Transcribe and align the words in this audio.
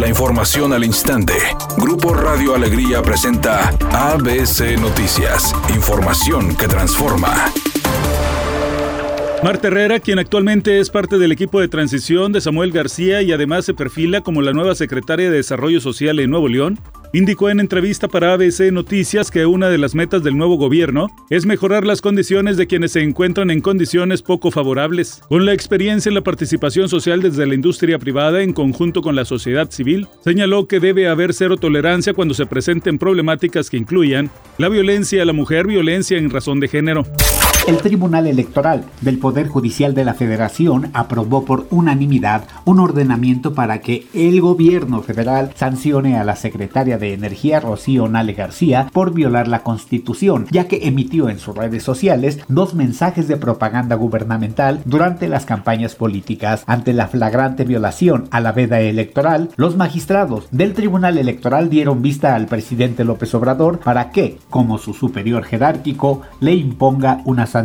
La 0.00 0.08
información 0.08 0.72
al 0.72 0.82
instante. 0.82 1.34
Grupo 1.76 2.14
Radio 2.14 2.54
Alegría 2.54 3.02
presenta 3.02 3.68
ABC 3.92 4.80
Noticias. 4.80 5.54
Información 5.74 6.56
que 6.56 6.66
transforma. 6.66 7.52
Marta 9.44 9.68
Herrera, 9.68 10.00
quien 10.00 10.18
actualmente 10.18 10.80
es 10.80 10.88
parte 10.88 11.18
del 11.18 11.32
equipo 11.32 11.60
de 11.60 11.68
transición 11.68 12.32
de 12.32 12.40
Samuel 12.40 12.72
García 12.72 13.20
y 13.20 13.30
además 13.32 13.66
se 13.66 13.74
perfila 13.74 14.22
como 14.22 14.40
la 14.40 14.54
nueva 14.54 14.74
secretaria 14.74 15.30
de 15.30 15.36
Desarrollo 15.36 15.82
Social 15.82 16.18
en 16.18 16.30
Nuevo 16.30 16.48
León, 16.48 16.78
indicó 17.12 17.50
en 17.50 17.60
entrevista 17.60 18.08
para 18.08 18.32
ABC 18.32 18.72
Noticias 18.72 19.30
que 19.30 19.46
una 19.46 19.68
de 19.68 19.78
las 19.78 19.94
metas 19.94 20.22
del 20.22 20.36
nuevo 20.36 20.56
gobierno 20.56 21.08
es 21.28 21.46
mejorar 21.46 21.84
las 21.84 22.00
condiciones 22.00 22.56
de 22.56 22.66
quienes 22.66 22.92
se 22.92 23.02
encuentran 23.02 23.50
en 23.50 23.60
condiciones 23.60 24.22
poco 24.22 24.50
favorables. 24.50 25.20
Con 25.28 25.46
la 25.46 25.52
experiencia 25.52 26.10
en 26.10 26.14
la 26.14 26.22
participación 26.22 26.88
social 26.88 27.22
desde 27.22 27.46
la 27.46 27.54
industria 27.54 27.98
privada 27.98 28.42
en 28.42 28.52
conjunto 28.52 29.02
con 29.02 29.16
la 29.16 29.24
sociedad 29.24 29.70
civil, 29.70 30.06
señaló 30.24 30.66
que 30.66 30.80
debe 30.80 31.08
haber 31.08 31.34
cero 31.34 31.56
tolerancia 31.56 32.14
cuando 32.14 32.34
se 32.34 32.46
presenten 32.46 32.98
problemáticas 32.98 33.70
que 33.70 33.76
incluyan 33.76 34.30
la 34.58 34.68
violencia 34.68 35.22
a 35.22 35.26
la 35.26 35.32
mujer, 35.32 35.66
violencia 35.66 36.18
en 36.18 36.30
razón 36.30 36.60
de 36.60 36.68
género. 36.68 37.06
El 37.70 37.76
Tribunal 37.76 38.26
Electoral 38.26 38.82
del 39.00 39.20
Poder 39.20 39.46
Judicial 39.46 39.94
de 39.94 40.04
la 40.04 40.14
Federación 40.14 40.90
aprobó 40.92 41.44
por 41.44 41.68
unanimidad 41.70 42.42
un 42.64 42.80
ordenamiento 42.80 43.54
para 43.54 43.78
que 43.78 44.08
el 44.12 44.40
gobierno 44.40 45.02
federal 45.02 45.52
sancione 45.54 46.18
a 46.18 46.24
la 46.24 46.34
secretaria 46.34 46.98
de 46.98 47.14
Energía 47.14 47.60
Rocío 47.60 48.08
Nale 48.08 48.32
García 48.32 48.90
por 48.92 49.14
violar 49.14 49.46
la 49.46 49.62
Constitución, 49.62 50.48
ya 50.50 50.66
que 50.66 50.88
emitió 50.88 51.28
en 51.28 51.38
sus 51.38 51.56
redes 51.56 51.84
sociales 51.84 52.40
dos 52.48 52.74
mensajes 52.74 53.28
de 53.28 53.36
propaganda 53.36 53.94
gubernamental 53.94 54.80
durante 54.84 55.28
las 55.28 55.46
campañas 55.46 55.94
políticas. 55.94 56.64
Ante 56.66 56.92
la 56.92 57.06
flagrante 57.06 57.62
violación 57.62 58.26
a 58.32 58.40
la 58.40 58.50
veda 58.50 58.80
electoral, 58.80 59.50
los 59.54 59.76
magistrados 59.76 60.48
del 60.50 60.74
Tribunal 60.74 61.18
Electoral 61.18 61.70
dieron 61.70 62.02
vista 62.02 62.34
al 62.34 62.46
presidente 62.46 63.04
López 63.04 63.32
Obrador 63.36 63.78
para 63.78 64.10
que, 64.10 64.38
como 64.50 64.78
su 64.78 64.92
superior 64.92 65.44
jerárquico, 65.44 66.22
le 66.40 66.56
imponga 66.56 67.20
una 67.26 67.46
sanción. 67.46 67.59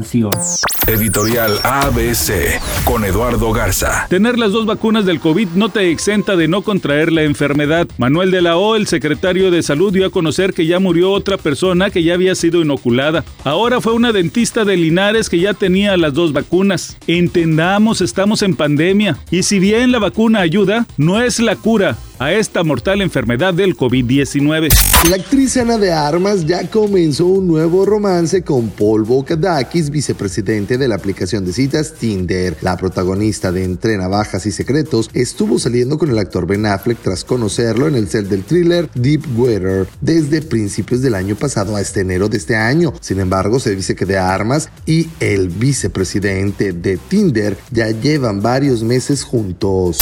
Editorial 0.87 1.59
ABC 1.63 2.61
con 2.83 3.05
Eduardo 3.05 3.51
Garza. 3.51 4.05
Tener 4.07 4.37
las 4.37 4.51
dos 4.51 4.65
vacunas 4.65 5.05
del 5.05 5.19
COVID 5.19 5.49
no 5.55 5.69
te 5.69 5.89
exenta 5.89 6.35
de 6.35 6.47
no 6.47 6.61
contraer 6.61 7.11
la 7.11 7.23
enfermedad. 7.23 7.87
Manuel 7.97 8.29
de 8.29 8.41
la 8.41 8.57
O, 8.57 8.75
el 8.75 8.85
secretario 8.85 9.49
de 9.49 9.63
Salud, 9.63 9.91
dio 9.91 10.05
a 10.05 10.11
conocer 10.11 10.53
que 10.53 10.67
ya 10.67 10.79
murió 10.79 11.11
otra 11.11 11.37
persona 11.37 11.89
que 11.89 12.03
ya 12.03 12.13
había 12.13 12.35
sido 12.35 12.61
inoculada. 12.61 13.23
Ahora 13.43 13.81
fue 13.81 13.93
una 13.93 14.11
dentista 14.11 14.63
de 14.63 14.77
Linares 14.77 15.29
que 15.29 15.39
ya 15.39 15.53
tenía 15.53 15.97
las 15.97 16.13
dos 16.13 16.33
vacunas. 16.33 16.97
Entendamos, 17.07 18.01
estamos 18.01 18.43
en 18.43 18.55
pandemia. 18.55 19.17
Y 19.31 19.43
si 19.43 19.59
bien 19.59 19.91
la 19.91 19.99
vacuna 19.99 20.41
ayuda, 20.41 20.85
no 20.97 21.21
es 21.21 21.39
la 21.39 21.55
cura 21.55 21.97
a 22.19 22.31
esta 22.31 22.63
mortal 22.63 23.01
enfermedad 23.01 23.53
del 23.53 23.75
COVID-19. 23.75 24.69
La 25.09 25.17
actriz 25.17 25.57
Ana 25.57 25.77
de 25.77 25.91
Armas 25.91 26.45
ya 26.45 26.69
comenzó 26.69 27.25
un 27.25 27.47
nuevo 27.47 27.85
romance 27.85 28.43
con 28.43 28.69
Paul 28.69 29.03
Bocadakis, 29.03 29.89
vicepresidente 29.89 30.77
de 30.77 30.87
la 30.87 30.95
aplicación 30.95 31.45
de 31.45 31.53
citas 31.53 31.93
Tinder. 31.93 32.57
La 32.61 32.77
protagonista 32.77 33.51
de 33.51 33.63
Entre 33.63 33.97
Navajas 33.97 34.45
y 34.45 34.51
Secretos 34.51 35.09
estuvo 35.13 35.59
saliendo 35.59 35.97
con 35.97 36.09
el 36.09 36.17
actor 36.17 36.47
Ben 36.47 36.65
Affleck 36.65 37.01
tras 37.01 37.23
conocerlo 37.23 37.87
en 37.87 37.95
el 37.95 38.07
set 38.07 38.27
del 38.27 38.43
thriller 38.43 38.89
Deep 38.95 39.23
Water 39.37 39.87
desde 40.01 40.41
principios 40.41 41.01
del 41.01 41.15
año 41.15 41.35
pasado 41.35 41.75
a 41.75 41.81
este 41.81 42.01
enero 42.01 42.29
de 42.29 42.37
este 42.37 42.55
año. 42.55 42.93
Sin 43.01 43.19
embargo, 43.19 43.59
se 43.59 43.75
dice 43.75 43.95
que 43.95 44.05
de 44.05 44.17
Armas 44.17 44.69
y 44.85 45.09
el 45.19 45.49
vicepresidente 45.49 46.73
de 46.73 46.97
Tinder 46.97 47.57
ya 47.71 47.89
llevan 47.89 48.41
varios 48.41 48.83
meses 48.83 49.23
juntos. 49.23 49.99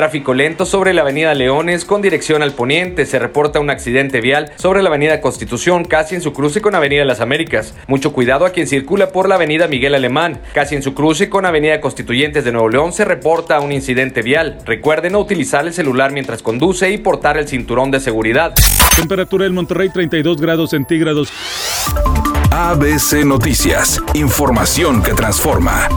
Tráfico 0.00 0.32
lento 0.32 0.64
sobre 0.64 0.94
la 0.94 1.02
avenida 1.02 1.34
Leones 1.34 1.84
con 1.84 2.00
dirección 2.00 2.42
al 2.42 2.52
poniente. 2.52 3.04
Se 3.04 3.18
reporta 3.18 3.60
un 3.60 3.68
accidente 3.68 4.22
vial 4.22 4.50
sobre 4.56 4.80
la 4.80 4.88
avenida 4.88 5.20
Constitución, 5.20 5.84
casi 5.84 6.14
en 6.14 6.22
su 6.22 6.32
cruce 6.32 6.62
con 6.62 6.74
avenida 6.74 7.04
Las 7.04 7.20
Américas. 7.20 7.74
Mucho 7.86 8.14
cuidado 8.14 8.46
a 8.46 8.50
quien 8.50 8.66
circula 8.66 9.10
por 9.10 9.28
la 9.28 9.34
avenida 9.34 9.68
Miguel 9.68 9.94
Alemán. 9.94 10.40
Casi 10.54 10.74
en 10.74 10.82
su 10.82 10.94
cruce 10.94 11.28
con 11.28 11.44
avenida 11.44 11.82
Constituyentes 11.82 12.46
de 12.46 12.52
Nuevo 12.52 12.70
León 12.70 12.94
se 12.94 13.04
reporta 13.04 13.60
un 13.60 13.72
incidente 13.72 14.22
vial. 14.22 14.56
Recuerde 14.64 15.10
no 15.10 15.20
utilizar 15.20 15.66
el 15.66 15.74
celular 15.74 16.12
mientras 16.12 16.42
conduce 16.42 16.90
y 16.90 16.96
portar 16.96 17.36
el 17.36 17.46
cinturón 17.46 17.90
de 17.90 18.00
seguridad. 18.00 18.54
Temperatura 18.96 19.44
en 19.44 19.52
Monterrey 19.52 19.90
32 19.90 20.40
grados 20.40 20.70
centígrados. 20.70 21.30
ABC 22.50 23.22
Noticias. 23.26 24.02
Información 24.14 25.02
que 25.02 25.12
transforma. 25.12 25.90